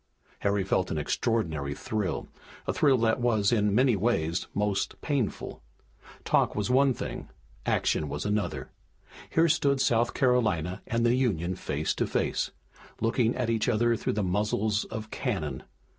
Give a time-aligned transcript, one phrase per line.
[0.39, 2.27] Harry felt an extraordinary thrill,
[2.65, 5.61] a thrill that was, in many ways, most painful.
[6.25, 7.29] Talk was one thing,
[7.67, 8.71] action was another.
[9.29, 12.49] Here stood South Carolina and the Union face to face,
[12.99, 15.61] looking at each other through the muzzles of cannon.